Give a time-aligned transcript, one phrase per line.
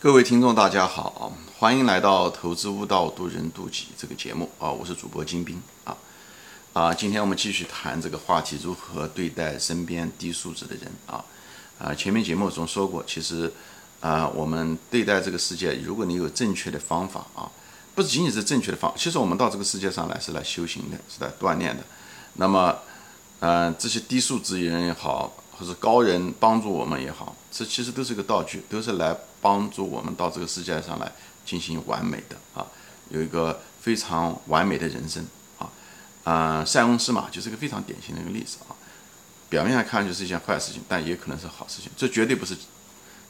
[0.00, 5.96] 各位听众，大家好，欢迎来到《投资悟道，渡人渡己》这个节目啊，我是主播金兵啊
[6.72, 11.24] 啊，今天我们继续谈这个话题，如何对待身边低素质的人啊
[11.80, 13.52] 啊，前面节目中说过，其实
[13.98, 17.50] 啊，我们对待这个世界，如果你有正确的方法啊，
[17.96, 21.82] 不仅仅是正确的方，其实我们到这个世界上来是来修行的，是来锻炼的。
[22.34, 22.78] 那么，
[23.40, 25.32] 嗯，这些低素质人也好。
[25.58, 31.12] 或者高人帮助我们也好，这其实都是个道具，都是来帮助我们到这个世界上来
[31.44, 32.66] 进行完美的啊，
[33.10, 35.26] 有一个非常完美的人生
[35.58, 35.70] 啊，
[36.24, 38.76] 啊，塞翁失马就是一个非常典型的一个例子啊。
[39.48, 42.54] 表面上看就是一件坏事情，但也可能是好事情，这绝对不是，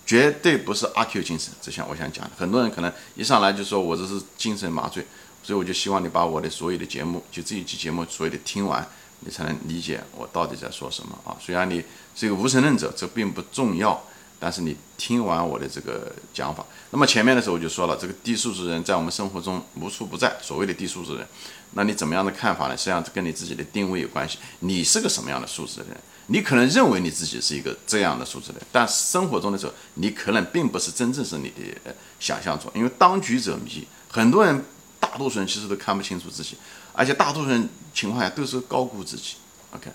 [0.04, 1.52] 绝对不是阿 Q 精神。
[1.62, 5.06] 这像我想讲的，很多人可能一上来就说我这是精神麻醉，
[5.42, 8.86] 所以我就希望你把我的所有的节目，就这一期节目所有的听完。
[9.20, 11.34] 你才能理解我到底在说什么啊！
[11.40, 11.82] 虽然你
[12.14, 14.00] 是一个无神论者，这并不重要，
[14.38, 20.36] 但是你听完我的这个讲法，那么前面的时候我就说了，这个低素质人在我们生活中无处不在。
[20.40, 21.26] 所谓的低素质人，
[21.72, 22.76] 那你怎么样的看法呢？
[22.76, 24.38] 实际上跟你自己的定位有关系。
[24.60, 25.96] 你是个什么样的素质的人？
[26.30, 32.70] 你可能认为你自己是一个这样的素质的人，但生活中的时候，你可能并不是真正是你的想象中。
[32.74, 34.64] 因为当局者迷，很多人，
[35.00, 36.56] 大多数人其实都看不清楚自己。
[36.92, 39.36] 而且大多数人情况下都是高估自己
[39.72, 39.88] ，OK，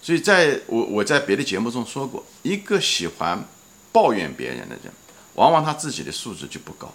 [0.00, 3.46] 所以在我我在别的节目中说过，一个喜欢
[3.96, 4.92] 抱怨别人的人，
[5.36, 6.92] 往往他自己的素质就不高。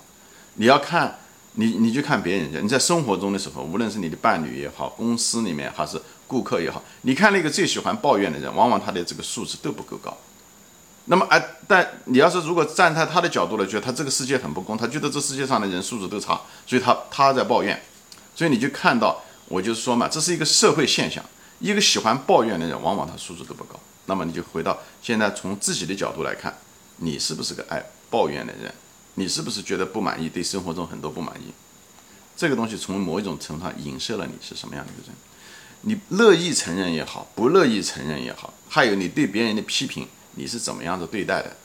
[0.57, 1.17] 你要看
[1.53, 10.15] 你你就看别人家，你在生活中的时候，无论是你的伴侣也好，公司里面还是顾客也好，你看那个最喜欢抱怨的人，往往他的这个素质都不够高。
[11.05, 17.81] 那么哎，但你要是如果站在他的角度来，觉得他这个世界很不公，他觉得这世界上的人素质都差，所以他他在抱怨，
[18.35, 19.19] 所以你就看到。
[19.47, 21.21] 我就说嘛，这是一个社会现象。
[21.59, 23.77] 一个喜欢抱怨的人，往往他素质都不高。
[24.05, 26.57] 那么你就回到现在，从自己的角度来看，
[27.03, 28.73] 你是不是个爱抱怨的人？
[29.15, 31.51] 你是不是觉得不满意，对生活中很多不满意？
[32.37, 35.15] 这个东西从某一种程度上影射了你是什么样的一个人。
[35.81, 41.57] 你乐意承认也好，不乐意承认也好，还有你对别人的批评，你是怎么样的对待的？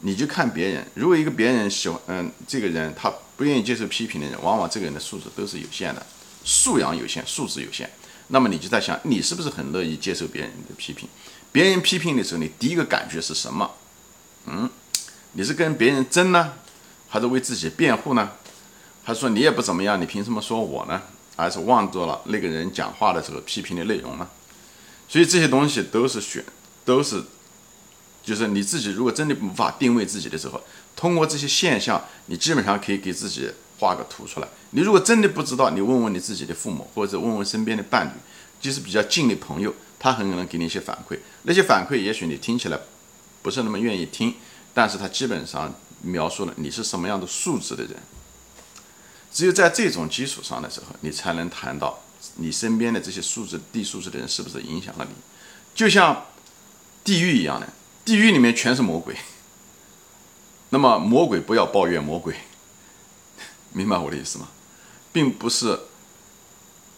[0.00, 6.04] 你就看别人，如果一个别人喜欢，嗯，这个人他不愿意接受批评的人，往往这个人的素质都是有限的。
[6.44, 7.90] 素养有限，素质有限，
[8.28, 11.08] 那么你就在想，你是不是很乐意接受别人的批评？
[11.50, 13.70] 别人批评的时候，你第一个感觉是什么？
[14.46, 14.68] 嗯，
[15.34, 16.54] 你是跟别人争呢，
[17.08, 18.32] 还是为自己辩护呢？
[19.04, 21.02] 还是说你也不怎么样，你凭什么说我呢？
[21.36, 24.26] 还是忘掉了那个人讲话的时候批评的内容呢？
[25.08, 26.44] 所以这些东西都是选，
[26.84, 27.22] 都是，
[28.22, 30.60] 就是你自己如果真的无法定位自己的时候，
[30.96, 33.50] 通过这些现象，你基本上可以给自己。
[33.76, 34.46] 画个图出来。
[34.70, 38.12] 你如果真的不知道，你问问你自己的父母，或者问问身边的伴侣，
[38.60, 41.18] 就是比较近的朋友，他很可能给你一些反馈。
[41.42, 42.78] 那些反馈也许你听起来
[43.42, 44.32] 不是那么愿意听，
[44.74, 47.96] 但是他基本上描述了你是什么样的素质的人。
[49.32, 52.00] 只有在这种基础上的时候，你才能谈到
[52.36, 55.14] 你身边的这些素质低素质的人是不是影响了你。
[55.74, 56.26] 就像
[57.02, 57.68] 地狱一样的，
[58.04, 59.16] 地狱里面全是魔鬼。
[60.70, 62.34] 那么魔鬼不要抱怨魔鬼。
[63.72, 64.48] 明白我的意思吗？
[65.12, 65.80] 并不是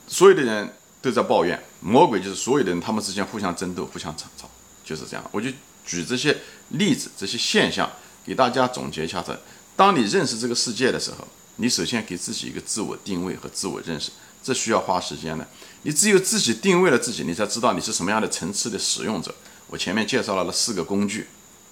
[0.06, 4.48] 所有的人都在抱怨，魔鬼就是所有的人，他们之间互相争斗、互相吵吵，
[4.84, 5.24] 就是这样。
[5.32, 5.50] 我就
[5.86, 6.36] 举这些
[6.70, 7.90] 例子、这些现象
[8.26, 9.38] 给大家总结一下子。
[9.76, 11.26] 当你认识这个世界的时候，
[11.56, 14.10] 你首先给自己一个自我定位和自我认识，
[14.42, 15.46] 这需要花时间的。
[15.82, 19.34] 你只有自己定位了自己，你才知道你是什么样的层次的使用者。
[19.68, 21.28] 我前面介绍了那四个工具，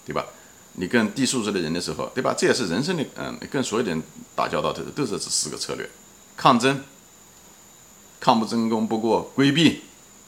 [0.06, 0.24] 对吧？
[0.76, 2.34] 你跟低素质的人的时候，对吧？
[2.36, 4.02] 这也是人生的，嗯，跟所有的人
[4.34, 5.88] 打交道的都是这四个策略：
[6.36, 6.82] 抗争、
[8.18, 9.82] 抗不争功不过、规避，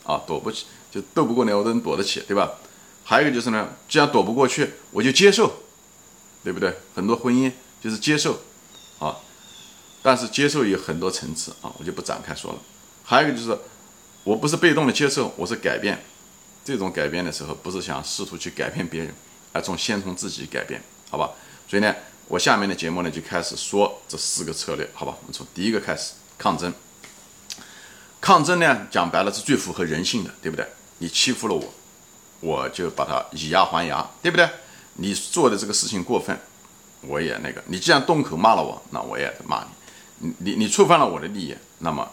[0.05, 2.53] 啊，躲不起就斗不过你，我都能躲得起，对吧？
[3.09, 5.62] 还有一个就是呢，既然躲不过去，我就接受，
[6.43, 6.77] 对不对？
[6.93, 8.41] 很多婚姻就是接受，
[8.99, 9.19] 啊，
[10.03, 12.59] 但是接受有很多层次啊，我就不展开说了。
[13.05, 13.56] 还有一个就是，
[14.25, 16.05] 我不是被动的接受，我是改变。
[16.65, 19.15] 这种改变的时候，不是想试图去改变别人。
[19.53, 21.31] 而从先从自己改变，好吧？
[21.69, 21.95] 所以呢，
[22.27, 25.16] 我下面的节目呢就开始说这四个策略，好吧？
[25.21, 26.75] 我们从第一个开始，抗争。
[28.21, 30.66] 抗争呢，讲白了是最符合人性的，对不对？
[30.98, 31.72] 你欺负了我，
[32.47, 34.48] 我就把他以牙还牙，对不对？
[34.95, 36.39] 你做的这个事情过分，
[37.03, 37.63] 我也那个。
[37.66, 39.69] 你既然动口骂了我，那我也骂你。
[40.19, 42.09] 你你你触犯了我的利益，那么。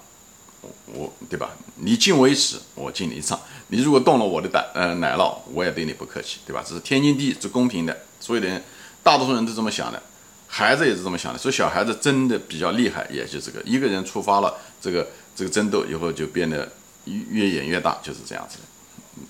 [0.96, 1.50] 我对吧？
[1.76, 3.38] 你敬我一尺，我敬你一丈。
[3.68, 6.64] 你如果动了我的胆呃奶酪，我也对你不客气，对吧？
[6.66, 7.98] 这是天经地义，是公平的。
[8.22, 8.64] 所有的人，
[9.04, 10.02] 大多数人都这么想的，
[10.48, 11.38] 孩子也是这么想的。
[11.38, 16.72] 所以小孩子真的比较厉害，也就这个一个人触发了这个这个争斗以后，就变得
[17.06, 18.64] 越演越大，就是这样子的。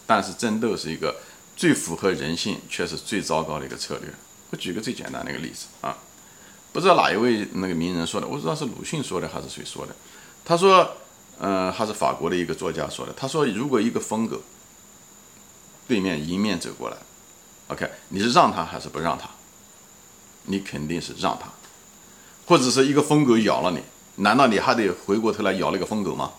[0.05, 1.15] 但是争斗是一个
[1.55, 4.09] 最符合人性，却是最糟糕的一个策略。
[4.49, 5.97] 我举个最简单的一个例子啊，
[6.71, 9.95] 不知道哪一位那个名人说的，我不知道是鲁迅说的还是谁说的。
[10.45, 10.97] 他说，
[11.39, 13.13] 呃，还是法国的一个作家说的。
[13.13, 14.41] 他说，如果一个疯狗
[15.87, 16.97] 对面迎面走过来
[17.69, 19.29] ，OK，你是让他还是不让他？
[20.43, 21.47] 你肯定是让他。
[22.45, 23.81] 或者是一个疯狗咬了你，
[24.23, 26.33] 难道你还得回过头来咬那个疯狗吗？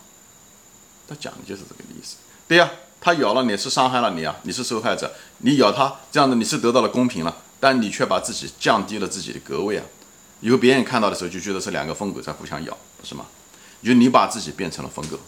[1.09, 2.17] 他讲的就是这个意思。
[2.47, 2.71] 对呀，
[3.05, 9.85] 他咬了你是伤害了你啊，你是受害者，你咬他这样子你是得到了公平了，但你却把自己降低了自己的格位啊。
[10.41, 13.27] 以后别人看到的时候就觉得是两个疯狗在互相咬，不是吗？
[13.83, 15.19] 就你把自己变成了疯狗，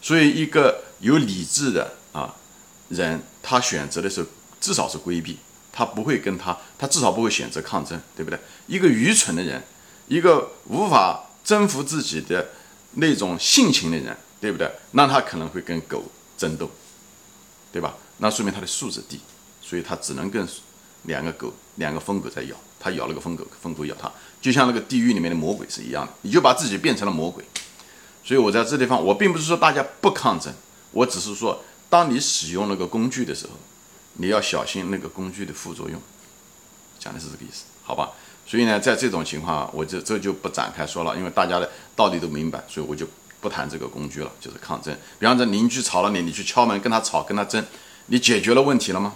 [0.00, 2.34] 所以一个有理智的啊
[2.88, 4.26] 人，他选择的时候
[4.60, 5.38] 至少是规避，
[5.72, 8.40] 他不会跟他，他至少不会选择抗争，对不对？
[8.66, 9.62] 一个愚蠢的人，
[10.08, 12.48] 一个无法征服自己的
[12.94, 14.68] 那种性情的人，对不对？
[14.90, 16.02] 那他可能会跟狗
[16.42, 16.68] 争斗，
[17.72, 17.94] 对吧？
[18.18, 19.20] 那说明他的素质低，
[19.60, 20.46] 所以他只能跟
[21.04, 24.10] 两个狗、两个疯狗在咬，他咬了个疯狗，疯狗咬他。
[24.40, 27.44] 就像那个地狱里面的魔鬼是一样的，你就把自己变成了魔鬼。
[28.24, 30.52] 所以我在这地方，我并不是说大家不抗争，
[30.90, 33.52] 我只是说，当你使用那个工具的时候，
[34.14, 36.00] 你要小心那个工具的副作用。
[36.98, 38.10] 讲的是这个意思，好吧？
[38.46, 43.06] 所以呢，在这种情况，我就这就不展开说了，因为大家的道理都明白，所以我就
[43.42, 44.96] 不谈这个工具了，就是抗争。
[45.18, 47.62] 比方说邻居吵了你，你去敲门跟他吵，跟他争，
[48.06, 49.14] 你解决了问题了吗？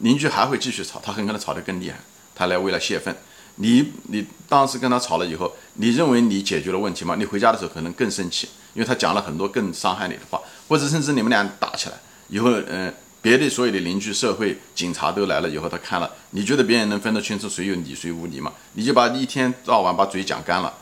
[0.00, 1.98] 邻居还会继续吵，他很可能吵得更厉害，
[2.34, 3.14] 他来为了泄愤。
[3.56, 7.14] 你你当时跟他吵了以后，你认为你解决了问题吗？
[7.18, 11.96] 你回家的时候可能更生气，因为他讲了很多更伤害你的话，或者甚至你们俩打起来
[12.28, 18.52] 以后，嗯，别的所有的邻居、社会、警察都来了以后，他看了，你觉得别人能分得清楚谁有理谁无理吗？
[18.74, 20.72] 你就把一天到晚把嘴讲干了，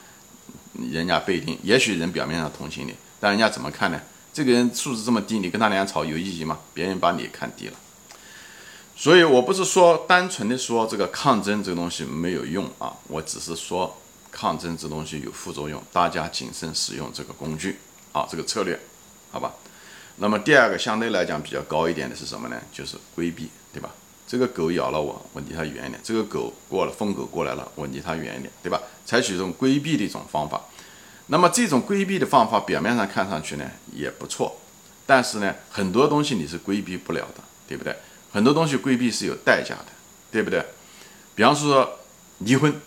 [0.91, 4.01] 人家不一定，也许人表面上同情你，但人家怎么看呢？
[4.33, 6.59] 这个人素质这么低，你跟他俩吵有意义吗？
[6.75, 7.75] 别人把你看低了。
[8.95, 13.97] 所以我不是说单纯的说这个抗争这个东西没有用啊，我只是说
[14.31, 17.79] 抗争这东西有副作用，大家谨慎使用这个工具
[18.13, 18.79] 啊，这个策略，
[19.31, 19.53] 好吧？
[20.17, 22.57] 那么第二个相对来讲比较高一点的是什么呢？
[22.73, 23.91] 就是规避，对吧？
[24.27, 28.81] 这个狗咬了我，我离它远一点；这个狗过了，疯狗过来了，我离它远一点，对吧？
[29.05, 30.61] 采取这种规避的一种方法。
[31.29, 34.57] 那么这种规避的方法表面上看上去呢也不错，
[35.07, 37.95] 但是呢很多东西你是规避不了的，对不对？
[38.33, 39.87] 很多东西规避是有代价的，
[40.31, 40.65] 对不对？
[41.35, 41.99] 比方说
[42.39, 42.81] 离婚，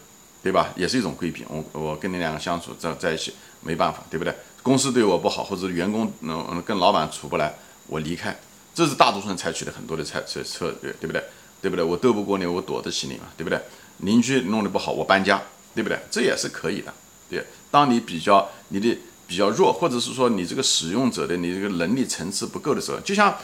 [0.44, 0.74] 对吧？
[0.76, 1.46] 也是一种规避。
[1.50, 4.34] 我我跟你两个相处在在一起没办法，对不对？
[4.62, 7.54] 公司对我不好，或者员工嗯跟老板处不来，
[7.88, 8.38] 我离开，
[8.74, 11.24] 这是大多数人采取的很多的策策策略，对不对？
[11.62, 11.84] 对不对？
[11.84, 13.60] 我斗不过你，我躲得起你嘛，对不对？
[14.00, 15.42] 邻居弄得不好，我搬家，
[15.76, 16.00] 对不对？
[16.10, 16.94] 这也是可以的。
[17.30, 23.36] 对，当你比较你的比较弱，或者是说你这个使用者的你这个能力层次不够的时候，就像。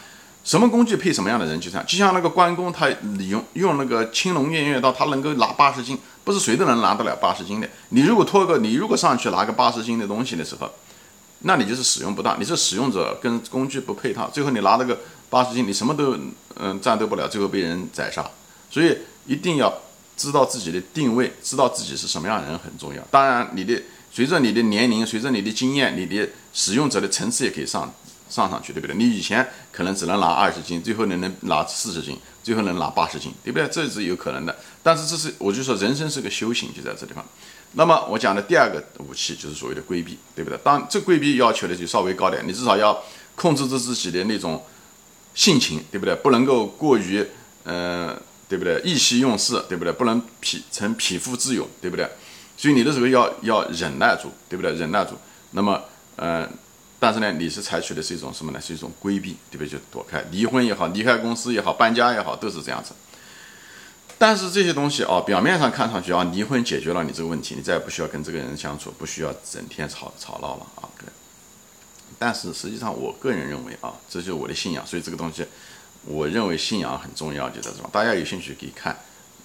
[0.45, 7.67] 什么工具配什么样的人，就这样，就像那个关公，他你用用那个青龙偃月刀，他能够拿八十斤，不是谁都能拿得了八十斤的。
[7.89, 10.69] 你如果拖个，你如果上去拿个八十斤的东西的时候，
[11.39, 14.99] 那你就是使用不当，你是使用者跟工具不配套，最后你拿那个
[15.35, 16.17] 八十斤，你什么都
[16.55, 18.25] 嗯战斗不了，最后被人宰杀。
[18.71, 19.81] 所以一定要
[20.15, 23.01] 知道自己的定位，知道自己是什么样的人很重要。
[23.11, 23.81] 当然，你的
[24.13, 27.93] 随着你的年龄，随着你的经验，你的使用者的层次也可以上。
[28.27, 28.95] 上上去对不对？
[28.95, 33.67] 你以前可能只能拿二十斤，最后能能拿四十斤，最后能拿八十斤，对不对？
[33.67, 34.55] 这是有可能的。
[34.81, 37.23] 但是这是我就说人生是个修行，就在这地方。
[37.73, 40.57] 那么我讲的第二个武器就是所谓的规避，对不对？
[40.63, 42.99] 当这规避要求的就稍微高点，你至少要
[43.35, 44.61] 控制住自己的那种
[45.35, 46.15] 性情，对不对？
[46.15, 47.23] 不能够过于
[47.63, 48.81] 呃，对不对？
[48.83, 49.93] 意气用事，对不对？
[49.93, 52.09] 不能匹成匹夫之勇，对不对？
[52.57, 54.73] 所以你的时候要要忍耐住，对不对？
[54.73, 55.11] 忍耐住。
[55.51, 55.79] 那么，
[56.15, 56.49] 嗯。
[56.97, 58.59] 但是呢，你是采取的是一种什么呢？
[58.59, 59.67] 是一种规避，对不对？
[59.67, 62.93] 就躲开离婚也好，离开公司也好，搬家也好，都是这样子。
[64.17, 70.89] 但是这些东西啊，表面上看上去啊，离婚解决了你这个问题，你再也不需要跟这个人相处，不需要整天吵吵闹了啊。
[72.17, 75.45] 但是实际上，我个人认为啊，这就是我的信仰，所以这个东西，
[76.05, 77.89] 我认为信仰很重要，就在这种。
[77.91, 78.97] 大家有兴趣可以看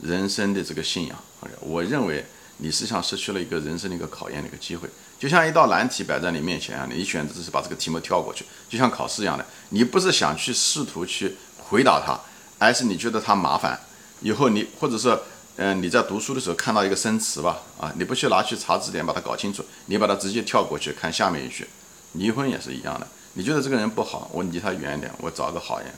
[0.02, 1.16] 人生的这个信仰。
[1.60, 2.24] 我认为
[2.58, 4.88] 你实际上失去了一个人生的一个考验的一个机会。
[5.18, 12.18] 就像一道难题摆在你面前啊，你选择是把这个题目跳过去，就像考试一样的，你不是想去试图去回答它，
[12.58, 13.78] 而是你觉得它麻烦，
[14.20, 15.18] 以后你或者是
[15.56, 21.66] 嗯你在读书的时候看到一个生词吧，啊，你不去拿去查字典把它搞清楚，你把它直接跳过去看下面一句，
[22.12, 25.88] 离婚也是一样的，你觉得这个人不好，我离他远一点，我找个好人，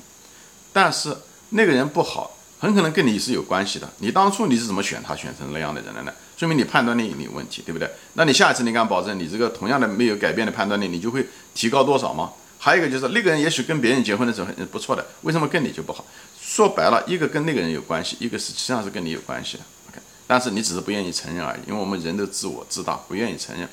[0.72, 1.16] 但是
[1.50, 2.38] 那个人不好。
[2.62, 3.90] 很可能跟你是有关系的。
[3.98, 6.12] 你当初你是怎么选他选成那样的人的呢？
[6.36, 7.90] 说明你判断力有问题，对不对？
[8.12, 11.26] 那你下一次你敢保证你这个同样的没有改变的判断力，你就会
[11.56, 12.30] 提高多少吗？
[12.58, 16.04] 还有一个就是那个人也许跟别人结婚的时候很不错的，为什么跟你就不好？
[16.40, 19.64] 说白了，一个跟那个人有关系，一个实际上是跟你有关系的。
[19.88, 23.68] OK，但是你只是不愿意承认而已，因为我们人都自我自大，不愿意承认。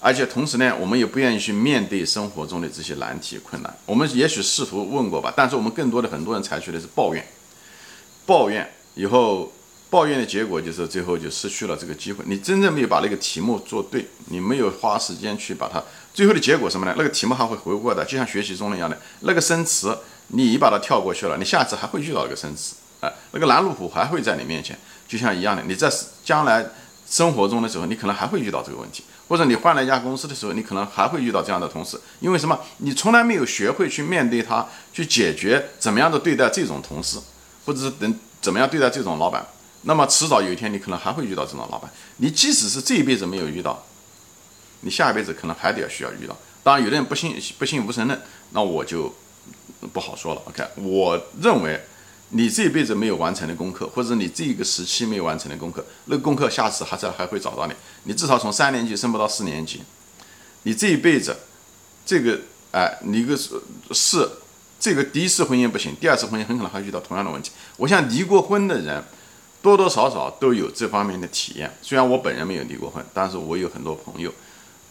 [0.00, 3.76] 而且同时呢，我们也不愿意去面对生活中的这些难题困难。
[3.84, 7.22] 我们也许试图问过吧，但是我们更多的很多人采取的是抱怨，
[8.24, 9.52] 抱怨以后，
[9.90, 12.24] 抱怨的结果就是最后就失去了这个机会。
[12.26, 15.82] 你真正没有把那个题目做对，你没有花时间去把它，
[16.14, 16.94] 最后的结果什么呢？
[16.96, 25.92] 那个题目还会回过的，就像学习中一样的，那个生词你把它跳过去了，你下次还会遇到那个生词，啊，那个拦路虎还会在你面前，就像一样的，你在
[26.24, 26.64] 将来
[27.10, 29.02] 生活中的时候，你可能还会遇到这个问题。
[29.28, 32.58] 或者你换了一家公司的时候，你可能还会遇到这样的同事，因为什么？
[32.78, 37.18] 你从来没有学会去面对他，去解决怎么样的对待这种同事，
[37.66, 39.46] 或者是等怎么样对待这种老板。
[39.82, 41.90] 那么迟早有一天，你可能还会遇到这种老板。
[42.16, 43.84] 你即使是这一辈子没有遇到，
[44.80, 46.36] 你下一辈子可能还得要需要遇到。
[46.62, 49.14] 当然，有的人不信不信无神论，那我就
[49.92, 50.42] 不好说了。
[50.46, 51.80] OK，我认为。
[52.32, 57.74] 你这一辈子没有完成的功课，或者你这个时期没有完成的功课，那个功课下次还是还会找到你。
[58.04, 59.82] 你至少从三年级升不到四年级，
[60.62, 61.36] 你这一辈子，
[62.06, 63.60] 这个哎，你个是
[63.90, 64.28] 是
[64.78, 67.50] 这个第一次婚姻不行，第二次婚姻很可能还遇到同样的问题。
[67.76, 69.02] 我想离过婚的人，
[69.60, 71.76] 多多少少都有这方面的体验。
[71.82, 74.32] 虽然我本人没有离过婚，但是我有很多朋友，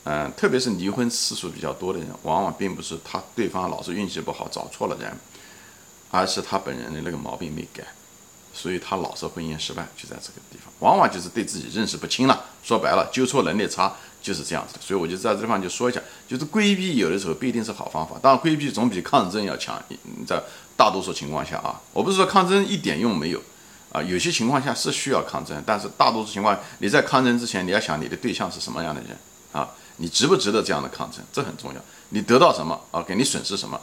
[0.03, 5.17] 嗯，特别是离婚次数比较多的人，往往并不是他对方老是运气不好找错了人。
[6.11, 7.83] 而是他本人的那个毛病没改，
[8.53, 12.45] 所以他老是婚姻失败，就在这个地方，往往就是对自己认识不清了。
[12.63, 14.79] 说白了，纠错能力差，就是这样子的。
[14.81, 19.81] 所以我就在这地方就说一下，就是规避有的时候不一定是好方法，当然规避总比抗争要强。
[20.27, 20.41] 在
[20.75, 23.41] 大多数情况下啊，我不是说抗争一点用没有
[23.91, 29.17] 啊，有些情况下是需要抗争，但是大多数情况你在抗争之前，你要想你的对象是什么样的人
[29.51, 31.81] 啊，你值不值得这样的抗争，这很重要。
[32.09, 33.79] 你得到什么啊，给你损失什么，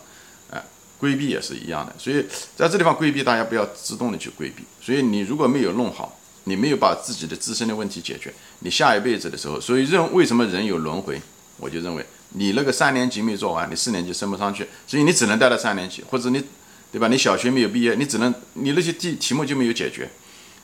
[0.98, 2.24] 规避也是一样的，所以
[2.56, 4.64] 在这地方规避，大家不要自动的去规避。
[4.80, 11.20] 所以你如果没有弄好，你没有把自己的自身的问题解决，你下一辈子的时候，所以认为什么人有轮回，
[11.58, 16.42] 我就认为你那个三年级没做完，你四年级升不上去，所以你只能待到三年级，或者你，
[16.90, 17.08] 对吧？
[17.08, 20.08] 你小学没有毕业，你只能你那些题题目就没有解决，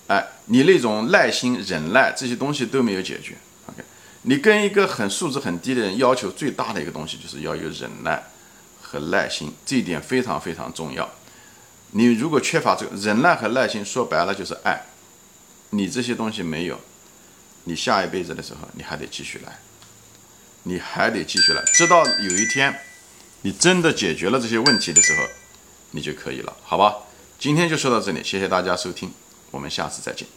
[0.07, 3.37] 哎，你那种耐心、忍耐这些东西都没有解决。
[3.67, 3.83] OK，
[4.23, 8.23] 你跟一个很素质很低的人要求最大的一个东西就是要有忍耐。
[8.93, 11.09] 和耐心，这一点非常非常重要。
[11.93, 14.83] 你如果缺乏这个忍耐和耐心，说白了就是爱。
[15.71, 16.79] 你这些东西没有，
[17.65, 19.59] 你下一辈子的时候，你还得继续来，
[20.65, 22.79] 你还得继续来，直到有一天，
[23.41, 25.23] 你真的解决了这些问题的时候，
[25.93, 26.97] 你就可以了，好吧？
[27.39, 29.11] 今天就说到这里，谢谢大家收听，
[29.51, 30.29] 我们下次再见。